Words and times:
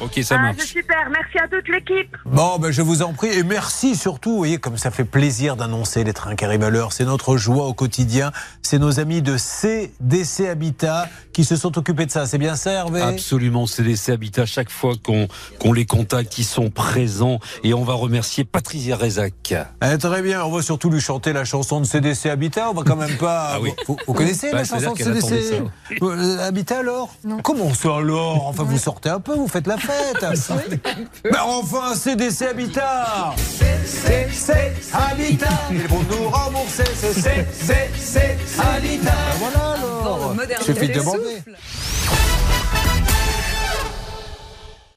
Ok, 0.00 0.20
ça 0.22 0.36
Ah, 0.38 0.42
marche. 0.42 0.56
c'est 0.60 0.66
super. 0.66 1.08
Merci 1.10 1.38
à 1.38 1.48
toute 1.48 1.68
l'équipe. 1.68 2.16
Bon, 2.26 2.58
ben, 2.58 2.70
je 2.70 2.82
vous 2.82 3.02
en 3.02 3.12
prie. 3.12 3.28
Et 3.28 3.42
merci 3.42 3.94
surtout. 3.96 4.30
Vous 4.32 4.36
voyez, 4.38 4.58
comme 4.58 4.76
ça 4.76 4.90
fait 4.90 5.04
plaisir 5.04 5.56
d'annoncer 5.56 6.04
les 6.04 6.12
trains 6.12 6.34
qui 6.36 6.44
arrivent 6.44 6.64
à 6.64 6.70
l'heure. 6.70 6.92
C'est 6.92 7.04
notre 7.04 7.36
joie 7.36 7.66
au 7.66 7.74
quotidien. 7.74 8.32
C'est 8.62 8.78
nos 8.78 9.00
amis 9.00 9.22
de 9.22 9.36
CDC 9.36 10.48
Habitat 10.48 11.08
qui 11.32 11.44
se 11.44 11.56
sont 11.56 11.76
occupés 11.78 12.06
de 12.06 12.10
ça. 12.10 12.26
C'est 12.26 12.38
bien 12.38 12.56
ça, 12.56 12.72
Hervé? 12.72 13.00
Absolument, 13.02 13.66
CDC 13.66 14.10
Habitat, 14.12 14.46
chaque 14.46 14.70
fois 14.70 14.94
qu'on 15.02 15.28
qu'on 15.58 15.72
les 15.72 15.86
contacte, 15.86 16.38
ils 16.38 16.44
sont 16.44 16.70
présents. 16.70 17.38
Et 17.62 17.74
on 17.74 17.84
va 17.84 17.94
remercier 17.94 18.44
Patricia 18.44 18.96
Rezac. 18.96 19.54
Eh, 19.82 19.98
Très 19.98 20.22
bien. 20.22 20.44
On 20.44 20.50
va 20.50 20.62
surtout 20.62 20.90
lui 20.90 21.00
chanter 21.00 21.32
la 21.32 21.44
chanson 21.44 21.80
de 21.80 21.86
CDC 21.86 22.26
Habitat. 22.30 22.70
On 22.70 22.74
va 22.74 22.82
quand 22.82 22.96
même 22.96 23.16
pas. 23.16 23.42
Ah 23.54 23.58
oui. 23.60 23.70
vous, 23.86 23.96
vous 24.06 24.12
connaissez 24.14 24.50
Bah, 24.50 24.58
la 24.58 24.64
chanson 24.64 24.92
de 24.92 24.98
CDC 25.20 25.62
Euh, 26.02 26.38
Habitat 26.46 26.78
alors? 26.78 27.10
Comment 27.42 27.72
ça 27.74 27.96
alors? 27.96 28.46
Enfin, 28.48 28.62
vous 28.64 28.78
sortez 28.78 29.08
un 29.08 29.20
peu, 29.20 29.34
vous 29.34 29.48
faites 29.48 29.66
la 29.66 29.76
fête. 29.86 30.78
Mais 31.24 31.38
enfin, 31.42 31.94
CDC 31.94 32.42
Habitat 32.46 33.34
CDC 33.84 34.52
Habitat 34.92 35.46
Ils 35.70 35.86
vont 35.88 36.02
nous 36.10 36.28
rembourser. 36.28 36.84
C'est 36.94 37.12
CDC 37.52 38.20
Habitat. 38.58 39.10
Ben 39.10 39.38
Voilà 39.38 39.72
alors. 39.72 40.34
Modernité 40.34 40.72
Suffit 40.72 40.88
de 40.88 40.94
demander. 40.94 41.42